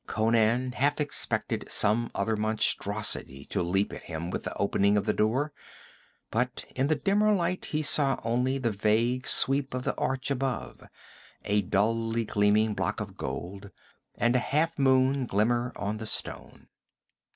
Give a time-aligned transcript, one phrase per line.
[0.07, 5.13] Conan half expected some other monstrosity to leap at him with the opening of the
[5.13, 5.53] door,
[6.31, 10.81] but in the dimmer light he saw only the vague sweep of the arch above,
[11.45, 13.69] a dully gleaming block of gold,
[14.15, 16.67] and a half moon glimmer on the stone.